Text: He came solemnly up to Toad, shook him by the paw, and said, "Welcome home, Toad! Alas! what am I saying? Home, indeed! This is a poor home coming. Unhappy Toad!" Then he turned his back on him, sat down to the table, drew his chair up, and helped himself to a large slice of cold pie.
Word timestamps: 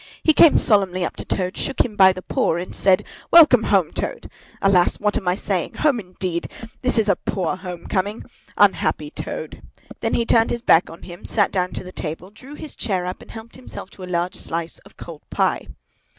He 0.23 0.33
came 0.33 0.57
solemnly 0.57 1.05
up 1.05 1.15
to 1.17 1.25
Toad, 1.25 1.55
shook 1.55 1.81
him 1.81 1.95
by 1.95 2.11
the 2.11 2.23
paw, 2.23 2.55
and 2.55 2.75
said, 2.75 3.03
"Welcome 3.29 3.61
home, 3.65 3.91
Toad! 3.91 4.31
Alas! 4.59 4.99
what 4.99 5.15
am 5.15 5.27
I 5.27 5.35
saying? 5.35 5.75
Home, 5.75 5.99
indeed! 5.99 6.49
This 6.81 6.97
is 6.97 7.07
a 7.07 7.15
poor 7.17 7.55
home 7.55 7.85
coming. 7.85 8.25
Unhappy 8.57 9.11
Toad!" 9.11 9.61
Then 9.99 10.15
he 10.15 10.25
turned 10.25 10.49
his 10.49 10.63
back 10.63 10.89
on 10.89 11.03
him, 11.03 11.23
sat 11.23 11.51
down 11.51 11.71
to 11.73 11.83
the 11.83 11.91
table, 11.91 12.31
drew 12.31 12.55
his 12.55 12.75
chair 12.75 13.05
up, 13.05 13.21
and 13.21 13.29
helped 13.29 13.57
himself 13.57 13.91
to 13.91 14.03
a 14.03 14.05
large 14.09 14.33
slice 14.33 14.79
of 14.79 14.97
cold 14.97 15.21
pie. 15.29 15.67